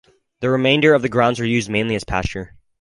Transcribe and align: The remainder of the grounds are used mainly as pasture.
The 0.39 0.49
remainder 0.49 0.95
of 0.95 1.03
the 1.03 1.09
grounds 1.09 1.39
are 1.39 1.45
used 1.45 1.69
mainly 1.69 1.93
as 1.93 2.03
pasture. 2.03 2.55